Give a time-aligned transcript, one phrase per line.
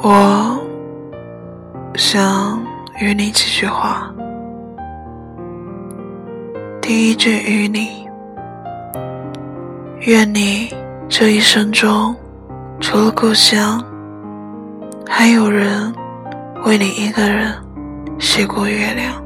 [0.00, 0.60] 我
[1.96, 2.62] 想
[3.00, 4.14] 与你几句话。
[6.80, 8.06] 第一句与你，
[10.02, 10.72] 愿你
[11.08, 12.14] 这一生中，
[12.80, 13.84] 除了故乡，
[15.04, 15.92] 还有人
[16.64, 17.52] 为你一个人
[18.20, 19.20] 写过月亮。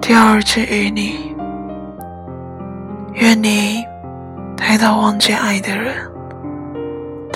[0.00, 1.34] 第二句与你，
[3.14, 3.84] 愿你
[4.56, 6.08] 抬头望见爱的人。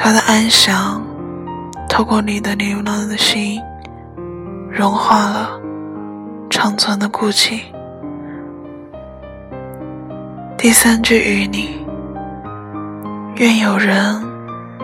[0.04, 1.00] 他的安详，
[1.88, 3.62] 透过你的流浪的心，
[4.68, 5.60] 融化了
[6.50, 7.60] 长存的孤寂。
[10.58, 11.86] 第三句与你，
[13.36, 14.20] 愿有人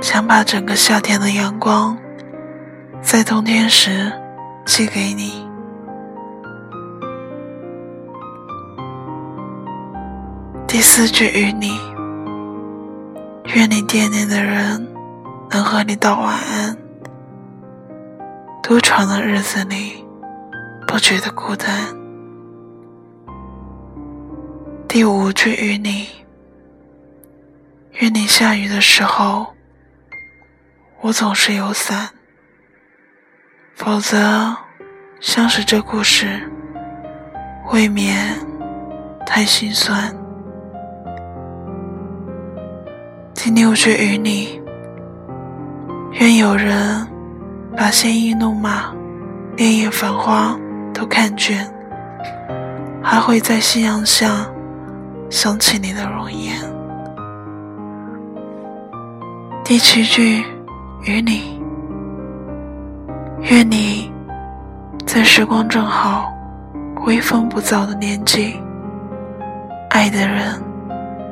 [0.01, 1.99] 想把整个夏天的阳光，
[3.03, 4.13] 在冬天时
[4.67, 5.45] 寄给你。
[10.69, 11.77] 第四句与你，
[13.57, 14.87] 愿你惦念的人。
[15.51, 16.77] 能和你道晚安，
[18.63, 20.05] 独闯的日子里
[20.87, 21.67] 不觉得孤单。
[24.87, 26.09] 第五句与你，
[27.93, 29.47] 愿你下雨的时候，
[31.01, 32.11] 我总是有伞，
[33.75, 34.55] 否则
[35.21, 36.51] 相识这故事，
[37.73, 38.39] 未免
[39.25, 40.15] 太心酸。
[43.35, 44.61] 第六句与你。
[46.19, 47.07] 愿有人
[47.77, 48.93] 把鲜衣怒马、
[49.57, 50.59] 烈焰繁花
[50.93, 51.65] 都看倦，
[53.01, 54.45] 还会在夕阳下
[55.31, 56.57] 想起你的容颜。
[59.65, 60.43] 第七句，
[61.05, 61.61] 与你，
[63.43, 64.11] 愿你
[65.07, 66.33] 在时光正好、
[67.07, 68.57] 微风不燥的年纪，
[69.91, 70.61] 爱的人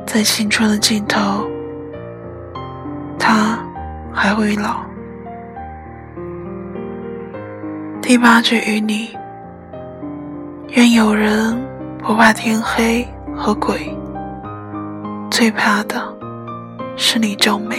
[0.05, 1.45] 在青春的尽头，
[4.27, 4.81] 还会老。
[8.01, 9.09] 第八句与你，
[10.71, 11.57] 愿有人
[11.99, 13.89] 不怕天黑和鬼，
[15.31, 16.13] 最怕的
[16.97, 17.77] 是你皱眉。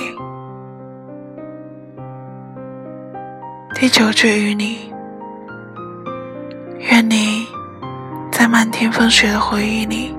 [3.75, 4.91] 第九句与你，
[6.79, 7.47] 愿你
[8.33, 10.17] 在漫天风雪的回忆里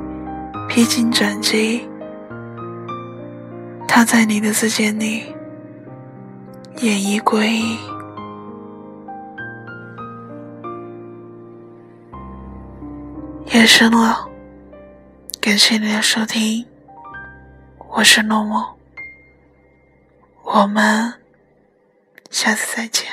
[0.67, 1.89] 披荆斩棘，
[3.87, 5.23] 他在你的字间里。
[6.81, 7.59] 演绎归。
[13.47, 14.29] 夜深了，
[15.41, 16.65] 感谢你的收听，
[17.89, 18.77] 我是诺诺，
[20.43, 21.13] 我们
[22.29, 23.05] 下次再见，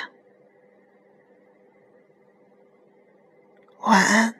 [3.80, 4.32] 晚安。